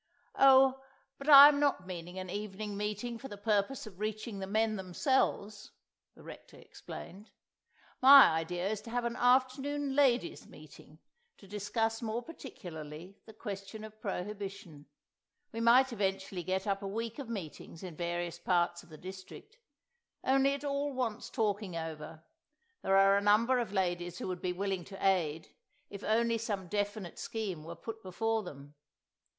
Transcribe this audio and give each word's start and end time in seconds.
"Oh, 0.33 0.81
but 1.19 1.29
I 1.29 1.47
am 1.47 1.59
not 1.59 1.85
meaning 1.85 2.17
an 2.17 2.27
evening 2.27 2.75
meeting 2.75 3.19
for 3.19 3.27
the 3.27 3.37
purpose 3.37 3.85
of 3.85 3.99
reaching 3.99 4.39
the 4.39 4.47
men 4.47 4.75
themselves," 4.75 5.69
the 6.15 6.23
Rector 6.23 6.57
explained. 6.57 7.29
"My 8.01 8.27
idea 8.31 8.67
is 8.67 8.81
to 8.81 8.89
have 8.89 9.05
an 9.05 9.15
afternoon 9.15 9.93
Ladies' 9.95 10.47
Meeting 10.47 10.97
to 11.37 11.47
discuss 11.47 12.01
more 12.01 12.23
particularly 12.23 13.19
the 13.27 13.33
question 13.33 13.83
of 13.83 14.01
prohibition. 14.01 14.87
We 15.51 15.59
might 15.61 15.93
eventually 15.93 16.41
get 16.41 16.65
up 16.65 16.81
a 16.81 16.87
week 16.87 17.19
of 17.19 17.29
meetings 17.29 17.83
in 17.83 17.95
various 17.95 18.39
parts 18.39 18.81
of 18.81 18.89
the 18.89 18.97
district. 18.97 19.59
Only 20.23 20.53
it 20.53 20.63
all 20.63 20.91
wants 20.93 21.29
talking 21.29 21.75
over. 21.77 22.23
There 22.81 22.97
are 22.97 23.17
a 23.17 23.21
number 23.21 23.59
of 23.59 23.71
ladies 23.71 24.17
who 24.17 24.27
would 24.29 24.41
be 24.41 24.51
willing 24.51 24.83
to 24.85 25.05
aid, 25.05 25.53
if 25.91 26.03
only 26.03 26.39
some 26.39 26.67
definite 26.67 27.19
scheme 27.19 27.63
were 27.63 27.75
put 27.75 28.01
before 28.01 28.41
them. 28.41 28.73